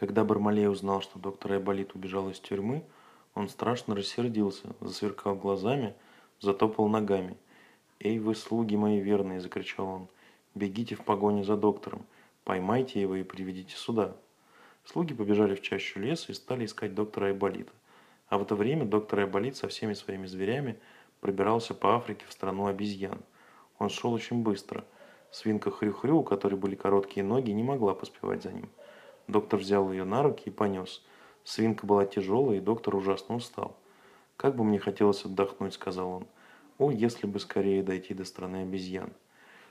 Когда 0.00 0.24
Бармалей 0.24 0.66
узнал, 0.66 1.02
что 1.02 1.18
доктор 1.18 1.52
Айболит 1.52 1.94
убежал 1.94 2.30
из 2.30 2.40
тюрьмы, 2.40 2.82
он 3.34 3.50
страшно 3.50 3.94
рассердился, 3.94 4.74
засверкал 4.80 5.36
глазами, 5.36 5.94
затопал 6.40 6.88
ногами. 6.88 7.36
«Эй, 7.98 8.18
вы, 8.18 8.34
слуги 8.34 8.76
мои 8.76 8.98
верные!»– 8.98 9.40
закричал 9.42 9.86
он. 9.86 10.08
«Бегите 10.54 10.94
в 10.94 11.04
погоню 11.04 11.44
за 11.44 11.58
доктором, 11.58 12.06
поймайте 12.44 12.98
его 12.98 13.14
и 13.16 13.24
приведите 13.24 13.76
сюда». 13.76 14.16
Слуги 14.86 15.12
побежали 15.12 15.54
в 15.54 15.60
чащу 15.60 16.00
леса 16.00 16.32
и 16.32 16.34
стали 16.34 16.64
искать 16.64 16.94
доктора 16.94 17.26
Айболита. 17.26 17.72
А 18.30 18.38
в 18.38 18.42
это 18.42 18.54
время 18.54 18.86
доктор 18.86 19.20
Айболит 19.20 19.58
со 19.58 19.68
всеми 19.68 19.92
своими 19.92 20.26
зверями 20.26 20.80
пробирался 21.20 21.74
по 21.74 21.94
Африке 21.94 22.24
в 22.26 22.32
страну 22.32 22.68
обезьян. 22.68 23.20
Он 23.78 23.90
шел 23.90 24.14
очень 24.14 24.42
быстро. 24.42 24.82
Свинка 25.30 25.70
Хрю-Хрю, 25.70 26.20
у 26.20 26.24
которой 26.24 26.54
были 26.54 26.74
короткие 26.74 27.22
ноги, 27.22 27.50
не 27.50 27.62
могла 27.62 27.94
поспевать 27.94 28.42
за 28.42 28.50
ним. 28.50 28.70
Доктор 29.30 29.60
взял 29.60 29.92
ее 29.92 30.02
на 30.02 30.24
руки 30.24 30.42
и 30.46 30.50
понес. 30.50 31.04
Свинка 31.44 31.86
была 31.86 32.04
тяжелая, 32.04 32.56
и 32.56 32.60
доктор 32.60 32.96
ужасно 32.96 33.36
устал. 33.36 33.76
«Как 34.36 34.56
бы 34.56 34.64
мне 34.64 34.80
хотелось 34.80 35.24
отдохнуть»,— 35.24 35.74
сказал 35.74 36.10
он. 36.10 36.26
«О, 36.78 36.90
если 36.90 37.28
бы 37.28 37.38
скорее 37.38 37.84
дойти 37.84 38.12
до 38.12 38.24
страны 38.24 38.62
обезьян». 38.62 39.12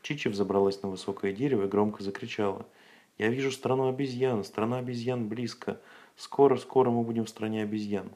Чичи 0.00 0.28
взобралась 0.28 0.82
на 0.82 0.88
высокое 0.88 1.34
дерево 1.34 1.66
и 1.66 1.68
громко 1.68 2.02
закричала. 2.02 2.64
«Я 3.18 3.28
вижу 3.28 3.52
страну 3.52 3.90
обезьян, 3.90 4.42
страна 4.42 4.78
обезьян 4.78 5.28
близко. 5.28 5.78
Скоро, 6.16 6.56
скоро 6.56 6.88
мы 6.88 7.02
будем 7.02 7.26
в 7.26 7.28
стране 7.28 7.62
обезьян». 7.62 8.10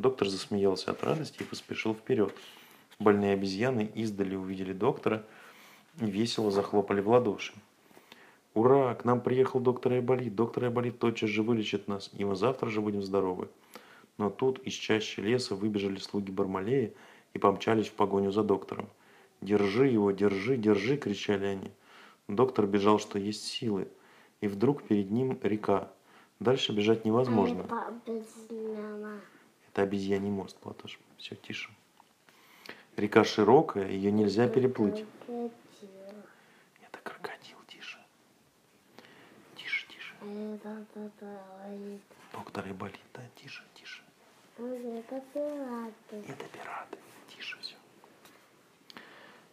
Доктор 0.00 0.26
засмеялся 0.28 0.90
от 0.90 1.04
радости 1.04 1.42
и 1.42 1.46
поспешил 1.46 1.94
вперед. 1.94 2.34
Больные 2.98 3.34
обезьяны 3.34 3.88
издали 3.94 4.34
увидели 4.34 4.72
доктора 4.72 5.24
и 6.00 6.06
весело 6.06 6.50
захлопали 6.50 7.00
в 7.00 7.08
ладоши. 7.08 7.52
«Ура! 8.54 8.94
К 8.94 9.04
нам 9.04 9.20
приехал 9.20 9.60
доктор 9.60 9.92
Айболит! 9.92 10.34
Доктор 10.34 10.64
Айболит 10.64 10.98
тотчас 10.98 11.30
же 11.30 11.42
вылечит 11.42 11.88
нас, 11.88 12.10
и 12.12 12.24
мы 12.24 12.36
завтра 12.36 12.68
же 12.68 12.80
будем 12.80 13.02
здоровы!» 13.02 13.48
Но 14.18 14.30
тут 14.30 14.58
из 14.60 14.74
чащи 14.74 15.20
леса 15.20 15.54
выбежали 15.54 15.96
слуги 15.96 16.30
Бармалея 16.30 16.92
и 17.32 17.38
помчались 17.38 17.88
в 17.88 17.94
погоню 17.94 18.30
за 18.30 18.42
доктором. 18.42 18.88
«Держи 19.40 19.88
его, 19.88 20.10
держи, 20.10 20.56
держи!»– 20.56 20.96
кричали 20.98 21.46
они. 21.46 21.70
Доктор 22.28 22.66
бежал, 22.66 22.98
что 22.98 23.18
есть 23.18 23.44
силы, 23.44 23.88
и 24.40 24.48
вдруг 24.48 24.82
перед 24.84 25.10
ним 25.10 25.38
река. 25.42 25.90
Дальше 26.40 26.72
бежать 26.72 27.04
невозможно. 27.04 27.64
Это 29.68 29.82
обезьяний 29.82 30.30
мост, 30.30 30.56
Платош. 30.58 30.98
Все, 31.16 31.34
тише. 31.36 31.70
Река 32.96 33.24
широкая, 33.24 33.88
ее 33.88 34.12
нельзя 34.12 34.48
переплыть. 34.48 35.04
Это 35.26 36.98
крокодил, 37.02 37.56
тише. 37.68 37.98
Тише, 39.56 39.86
тише. 39.88 40.14
Доктор 42.32 42.66
Айболит, 42.66 43.00
да, 43.14 43.22
тише, 43.36 43.62
тише. 43.74 44.02
Это 46.28 46.44
пираты. 46.52 46.98
Тише 47.28 47.58
все. 47.60 47.76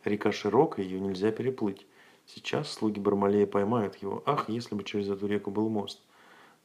Река 0.04 0.32
широкая, 0.32 0.86
ее 0.86 1.00
нельзя 1.00 1.32
переплыть. 1.32 1.86
Сейчас 2.26 2.72
слуги 2.72 3.00
Бармалея 3.00 3.48
поймают 3.48 3.96
его. 3.98 4.22
Ах, 4.26 4.50
если 4.50 4.76
бы 4.76 4.84
через 4.84 5.10
эту 5.10 5.28
реку 5.28 5.52
был 5.52 5.70
мост. 5.70 6.02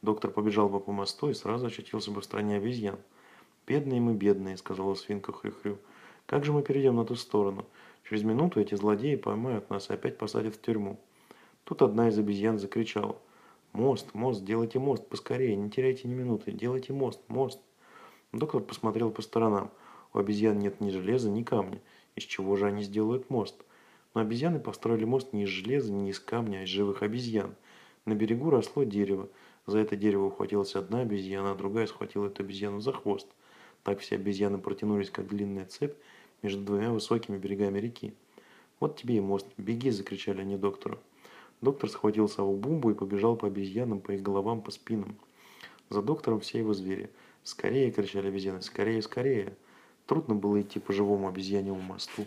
Доктор 0.01 0.31
побежал 0.31 0.69
бы 0.69 0.79
по 0.79 0.91
мосту 0.91 1.29
и 1.29 1.33
сразу 1.33 1.67
очутился 1.67 2.11
бы 2.11 2.21
в 2.21 2.25
стране 2.25 2.57
обезьян. 2.57 2.99
«Бедные 3.65 3.99
мы, 3.99 4.13
бедные»,— 4.13 4.57
сказала 4.57 4.93
свинка 4.95 5.31
Хрю-Хрю. 5.31 5.79
«Как 6.25 6.45
же 6.45 6.53
мы 6.53 6.61
перейдем 6.61 6.97
на 6.97 7.05
ту 7.05 7.15
сторону? 7.15 7.65
Через 8.07 8.23
минуту 8.23 8.59
эти 8.59 8.75
злодеи 8.75 9.15
поймают 9.15 9.69
нас 9.69 9.89
и 9.89 9.93
опять 9.93 10.17
посадят 10.17 10.55
в 10.55 10.61
тюрьму». 10.61 10.99
Тут 11.63 11.81
одна 11.81 12.09
из 12.09 12.19
обезьян 12.19 12.59
закричала. 12.59 13.17
«Мост, 13.75 14.13
мост, 14.13 14.45
делайте 14.45 14.79
мост, 14.79 15.05
поскорее, 15.09 15.53
не 15.57 15.69
теряйте 15.69 16.07
ни 16.07 16.13
минуты, 16.13 16.53
делайте 16.53 16.93
мост, 16.93 17.19
мост». 17.27 17.59
Доктор 18.31 18.61
посмотрел 18.61 19.11
по 19.11 19.21
сторонам. 19.21 19.69
У 20.13 20.17
обезьян 20.17 20.57
нет 20.57 20.79
ни 20.79 20.91
железа, 20.91 21.29
ни 21.29 21.43
камня. 21.43 21.81
Из 22.15 22.23
чего 22.23 22.55
же 22.55 22.67
они 22.67 22.83
сделают 22.83 23.29
мост? 23.29 23.65
Но 24.13 24.21
обезьяны 24.21 24.61
построили 24.61 25.03
мост 25.03 25.33
не 25.33 25.43
из 25.43 25.49
железа, 25.49 25.91
не 25.91 26.11
из 26.11 26.21
камня, 26.21 26.59
а 26.59 26.63
из 26.63 26.69
живых 26.69 27.03
обезьян. 27.03 27.53
На 28.05 28.15
берегу 28.15 28.49
росло 28.49 28.85
дерево. 28.85 29.27
За 29.65 29.79
это 29.79 29.97
дерево 29.97 30.27
ухватилась 30.27 30.75
одна 30.75 31.01
обезьяна, 31.01 31.51
а 31.51 31.55
другая 31.55 31.87
схватила 31.87 32.27
эту 32.27 32.43
обезьяну 32.43 32.79
за 32.79 32.93
хвост. 32.93 33.27
Так 33.83 33.99
все 33.99 34.15
обезьяны 34.15 34.57
протянулись, 34.57 35.09
как 35.09 35.27
длинная 35.27 35.65
цепь, 35.65 35.97
между 36.41 36.61
двумя 36.63 36.93
высокими 36.93 37.37
берегами 37.37 37.79
реки. 37.79 38.13
«Вот 38.79 38.95
тебе 38.95 39.17
и 39.17 39.19
мост! 39.19 39.47
Беги!»– 39.57 39.89
закричали 39.91 40.39
они 40.39 40.55
доктору. 40.55 40.97
Доктор 41.61 41.89
схватил 41.89 42.27
сову 42.27 42.55
Бумбу 42.55 42.91
и 42.91 42.93
побежал 42.93 43.35
по 43.35 43.47
обезьянам, 43.47 43.99
по 43.99 44.11
их 44.11 44.21
головам, 44.21 44.61
по 44.61 44.71
спинам. 44.71 45.15
За 45.89 46.01
доктором 46.01 46.39
все 46.39 46.59
его 46.59 46.73
звери. 46.73 47.09
«Скорее!»– 47.43 47.91
кричали 47.91 48.27
обезьяны. 48.27 48.61
«Скорее, 48.61 49.01
скорее!» 49.01 49.55
Трудно 50.07 50.35
было 50.35 50.61
идти 50.61 50.79
по 50.79 50.93
живому 50.93 51.27
обезьяньему 51.27 51.79
мосту. 51.79 52.25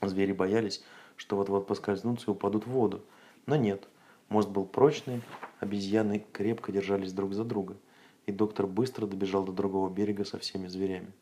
Звери 0.00 0.32
боялись, 0.32 0.84
что 1.16 1.36
вот-вот 1.36 1.66
поскользнутся 1.66 2.26
и 2.26 2.30
упадут 2.30 2.66
в 2.66 2.70
воду. 2.70 3.02
Но 3.46 3.56
нет. 3.56 3.88
Мост 4.28 4.48
был 4.48 4.64
прочный, 4.64 5.20
обезьяны 5.60 6.24
крепко 6.32 6.72
держались 6.72 7.12
друг 7.12 7.34
за 7.34 7.44
друга 7.44 7.76
и 8.26 8.32
доктор 8.32 8.66
быстро 8.66 9.06
добежал 9.06 9.44
до 9.44 9.52
другого 9.52 9.90
берега 9.90 10.24
со 10.24 10.38
всеми 10.38 10.68
зверями. 10.68 11.12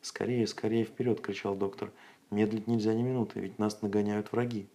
«Скорее, 0.00 0.46
скорее 0.46 0.84
вперед!»– 0.84 1.20
кричал 1.22 1.54
доктор. 1.54 1.92
«Медлить 2.30 2.66
нельзя 2.66 2.94
ни 2.94 3.02
минуты, 3.02 3.40
ведь 3.40 3.58
нас 3.58 3.82
нагоняют 3.82 4.32
враги. 4.32 4.66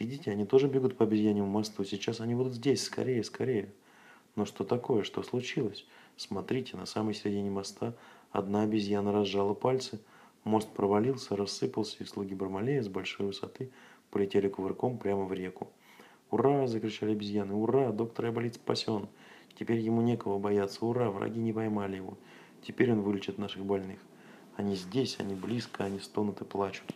Видите, 0.00 0.30
они 0.30 0.46
тоже 0.46 0.66
бегут 0.66 0.96
по 0.96 1.04
обезьяньему 1.04 1.46
мосту. 1.46 1.84
Сейчас 1.84 2.20
они 2.20 2.34
будут 2.34 2.54
здесь. 2.54 2.82
Скорее, 2.82 3.22
скорее!» 3.22 3.72
«Но 4.34 4.46
что 4.46 4.64
такое? 4.64 5.02
Что 5.02 5.22
случилось?» 5.22 5.86
«Смотрите, 6.16 6.76
на 6.76 6.86
самой 6.86 7.14
середине 7.14 7.50
моста 7.50 7.94
одна 8.32 8.62
обезьяна 8.62 9.12
разжала 9.12 9.54
пальцы, 9.54 10.00
мост 10.44 10.68
провалился, 10.70 11.36
рассыпался, 11.36 11.98
и 12.00 12.06
слуги 12.06 12.34
Бармалея 12.34 12.82
с 12.82 12.88
большой 12.88 13.26
высоты 13.26 13.70
полетели 14.10 14.48
кувырком 14.48 14.98
прямо 14.98 15.24
в 15.24 15.32
реку. 15.32 15.68
«Ура!»– 16.30 16.66
закричали 16.68 17.12
обезьяны. 17.12 17.54
«Ура! 17.54 17.92
Доктор 17.92 18.26
Айболит 18.26 18.54
спасен!» 18.54 19.08
Теперь 19.58 19.80
ему 19.80 20.00
некого 20.00 20.38
бояться. 20.38 20.86
Ура, 20.86 21.10
враги 21.10 21.40
не 21.40 21.52
поймали 21.52 21.96
его. 21.96 22.16
Теперь 22.62 22.92
он 22.92 23.02
вылечит 23.02 23.36
наших 23.36 23.66
больных. 23.66 23.98
Они 24.56 24.74
здесь, 24.76 25.16
они 25.18 25.34
близко, 25.34 25.84
они 25.84 25.98
стонут 25.98 26.40
и 26.40 26.44
плачут. 26.44 26.94